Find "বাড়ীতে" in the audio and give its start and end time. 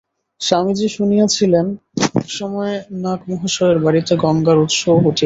3.79-4.13